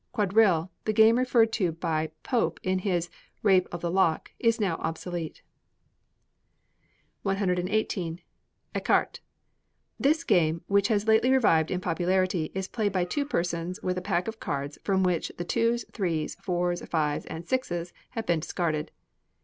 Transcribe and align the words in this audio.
Quadrille, 0.13 0.71
the 0.85 0.93
game 0.93 1.19
referred 1.19 1.51
to 1.53 1.71
by 1.73 2.09
Pope 2.23 2.59
in 2.63 2.79
his 2.79 3.07
"Rape 3.43 3.67
of 3.71 3.81
the 3.81 3.91
Lock," 3.91 4.31
is 4.39 4.59
now 4.59 4.77
obsolete. 4.77 5.43
118. 7.21 8.19
Ecarté. 8.73 9.19
This 9.99 10.23
game, 10.23 10.63
which 10.65 10.87
has 10.87 11.07
lately 11.07 11.29
revived 11.29 11.69
in 11.69 11.79
popularity, 11.79 12.51
is 12.55 12.67
played 12.67 12.91
by 12.91 13.03
two 13.05 13.25
persons 13.25 13.79
with 13.83 13.95
a 13.95 14.01
pack 14.01 14.27
of 14.27 14.39
cards 14.39 14.79
from 14.83 15.03
which 15.03 15.31
the 15.37 15.45
twos, 15.45 15.85
threes, 15.93 16.35
fours, 16.41 16.83
fives, 16.89 17.27
and 17.27 17.47
sixes 17.47 17.93
have 18.09 18.25
been 18.25 18.39
discarded. 18.39 18.89